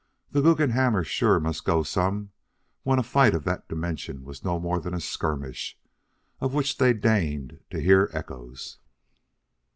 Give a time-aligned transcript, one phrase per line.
[0.31, 2.31] The Guggenhammers sure must go some
[2.81, 5.77] when a fight of that dimension was no more than a skirmish
[6.39, 8.79] of which they deigned to hear echoes.